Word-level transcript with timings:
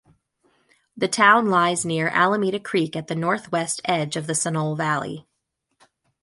The 0.97 1.07
town 1.07 1.51
lies 1.51 1.85
near 1.85 2.07
Alameda 2.07 2.59
Creek 2.59 2.95
at 2.95 3.05
the 3.05 3.13
northwest 3.13 3.81
edge 3.85 4.15
of 4.15 4.25
the 4.25 4.33
Sunol 4.33 4.75
Valley. 4.75 5.27